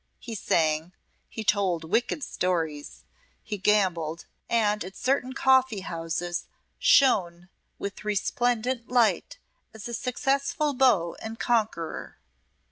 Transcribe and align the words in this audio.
He 0.17 0.33
sang, 0.33 0.93
he 1.29 1.43
told 1.43 1.83
wicked 1.83 2.23
stories, 2.23 3.05
he 3.43 3.59
gambled, 3.59 4.25
and 4.49 4.83
at 4.83 4.95
certain 4.95 5.33
coffee 5.33 5.81
houses 5.81 6.47
shone 6.79 7.49
with 7.77 8.03
resplendent 8.03 8.89
light 8.89 9.37
as 9.75 9.87
a 9.87 9.93
successful 9.93 10.73
beau 10.73 11.15
and 11.21 11.39
conqueror. 11.39 12.17